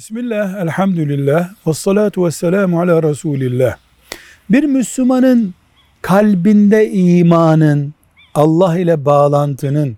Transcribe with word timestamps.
Bismillah, 0.00 0.62
elhamdülillah, 0.62 1.50
ve 1.66 1.72
salatu 1.72 2.26
ve 2.26 2.30
selamu 2.30 2.80
ala 2.80 3.02
Resulillah. 3.02 3.76
Bir 4.50 4.64
Müslümanın 4.64 5.54
kalbinde 6.02 6.90
imanın, 6.90 7.94
Allah 8.34 8.78
ile 8.78 9.04
bağlantının 9.04 9.96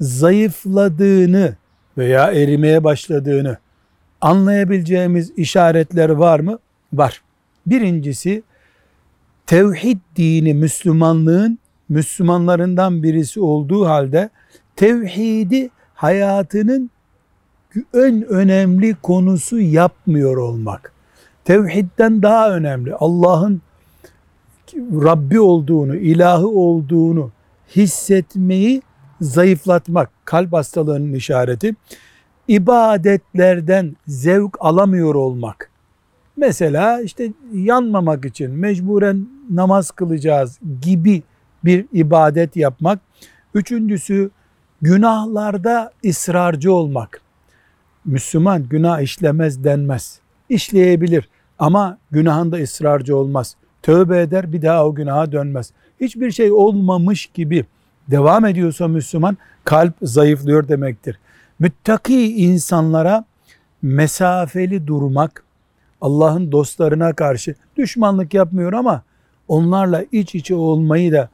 zayıfladığını 0.00 1.56
veya 1.98 2.32
erimeye 2.32 2.84
başladığını 2.84 3.56
anlayabileceğimiz 4.20 5.32
işaretler 5.36 6.08
var 6.08 6.40
mı? 6.40 6.58
Var. 6.92 7.22
Birincisi, 7.66 8.42
tevhid 9.46 9.98
dini 10.16 10.54
Müslümanlığın 10.54 11.58
Müslümanlarından 11.88 13.02
birisi 13.02 13.40
olduğu 13.40 13.86
halde 13.86 14.30
tevhidi 14.76 15.70
hayatının 15.94 16.90
en 17.94 18.22
önemli 18.28 18.96
konusu 19.02 19.60
yapmıyor 19.60 20.36
olmak. 20.36 20.92
Tevhidden 21.44 22.22
daha 22.22 22.56
önemli. 22.56 22.94
Allah'ın 22.94 23.62
Rabbi 24.76 25.40
olduğunu, 25.40 25.96
ilahı 25.96 26.48
olduğunu 26.48 27.30
hissetmeyi 27.76 28.82
zayıflatmak. 29.20 30.10
Kalp 30.24 30.52
hastalığının 30.52 31.12
işareti. 31.12 31.74
İbadetlerden 32.48 33.96
zevk 34.06 34.56
alamıyor 34.60 35.14
olmak. 35.14 35.70
Mesela 36.36 37.00
işte 37.00 37.32
yanmamak 37.52 38.24
için 38.24 38.50
mecburen 38.50 39.26
namaz 39.50 39.90
kılacağız 39.90 40.58
gibi 40.82 41.22
bir 41.64 41.86
ibadet 41.92 42.56
yapmak. 42.56 42.98
Üçüncüsü 43.54 44.30
günahlarda 44.82 45.92
ısrarcı 46.06 46.72
olmak. 46.72 47.20
Müslüman 48.04 48.68
günah 48.68 49.00
işlemez 49.00 49.64
denmez. 49.64 50.20
İşleyebilir 50.48 51.28
ama 51.58 51.98
günahında 52.10 52.56
ısrarcı 52.56 53.16
olmaz. 53.16 53.56
Tövbe 53.82 54.20
eder 54.20 54.52
bir 54.52 54.62
daha 54.62 54.86
o 54.86 54.94
günaha 54.94 55.32
dönmez. 55.32 55.72
Hiçbir 56.00 56.30
şey 56.30 56.52
olmamış 56.52 57.26
gibi 57.26 57.64
devam 58.10 58.44
ediyorsa 58.46 58.88
Müslüman 58.88 59.36
kalp 59.64 59.94
zayıflıyor 60.02 60.68
demektir. 60.68 61.18
Müttaki 61.58 62.36
insanlara 62.36 63.24
mesafeli 63.82 64.86
durmak, 64.86 65.44
Allah'ın 66.00 66.52
dostlarına 66.52 67.12
karşı 67.12 67.54
düşmanlık 67.76 68.34
yapmıyor 68.34 68.72
ama 68.72 69.02
onlarla 69.48 70.04
iç 70.12 70.34
içe 70.34 70.54
olmayı 70.54 71.12
da 71.12 71.28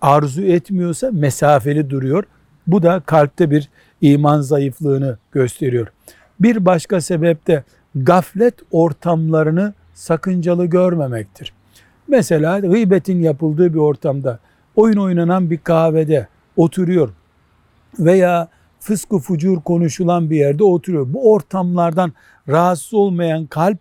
arzu 0.00 0.42
etmiyorsa 0.42 1.10
mesafeli 1.12 1.90
duruyor. 1.90 2.24
Bu 2.66 2.82
da 2.82 3.00
kalpte 3.00 3.50
bir 3.50 3.70
iman 4.04 4.40
zayıflığını 4.40 5.18
gösteriyor. 5.32 5.86
Bir 6.40 6.66
başka 6.66 7.00
sebep 7.00 7.46
de 7.46 7.64
gaflet 7.94 8.54
ortamlarını 8.70 9.74
sakıncalı 9.94 10.66
görmemektir. 10.66 11.52
Mesela 12.08 12.58
gıybetin 12.58 13.22
yapıldığı 13.22 13.74
bir 13.74 13.78
ortamda, 13.78 14.38
oyun 14.76 14.96
oynanan 14.96 15.50
bir 15.50 15.58
kahvede 15.58 16.28
oturuyor 16.56 17.08
veya 17.98 18.48
fıskı 18.80 19.18
fucur 19.18 19.60
konuşulan 19.60 20.30
bir 20.30 20.36
yerde 20.36 20.64
oturuyor. 20.64 21.06
Bu 21.08 21.32
ortamlardan 21.32 22.12
rahatsız 22.48 22.94
olmayan 22.94 23.46
kalp 23.46 23.78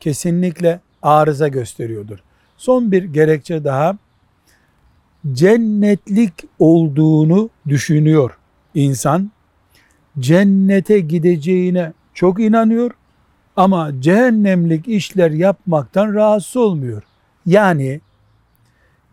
kesinlikle 0.00 0.80
arıza 1.02 1.48
gösteriyordur. 1.48 2.18
Son 2.56 2.92
bir 2.92 3.04
gerekçe 3.04 3.64
daha 3.64 3.98
cennetlik 5.32 6.32
olduğunu 6.58 7.50
düşünüyor 7.68 8.37
insan. 8.74 9.30
Cennete 10.18 11.00
gideceğine 11.00 11.92
çok 12.14 12.40
inanıyor 12.40 12.90
ama 13.56 13.92
cehennemlik 14.00 14.88
işler 14.88 15.30
yapmaktan 15.30 16.14
rahatsız 16.14 16.56
olmuyor. 16.56 17.02
Yani 17.46 18.00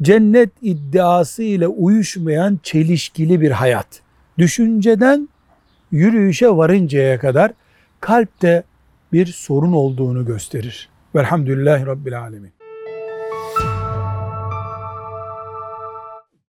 cennet 0.02 0.50
iddiası 0.62 1.44
ile 1.44 1.68
uyuşmayan 1.68 2.60
çelişkili 2.64 3.42
bir 3.42 3.52
hayat. 3.52 4.02
Düşünceden 4.38 5.30
yürüyüşe 5.92 6.50
varıncaya 6.50 7.20
kadar 7.20 7.52
kalpte 8.00 8.64
bir 9.14 9.26
sorun 9.26 9.74
olduğunu 9.74 10.26
gösterir. 10.26 10.90
Velhamdülillahi 11.16 11.86
Rabbil 11.86 12.20
Alemin. 12.20 12.55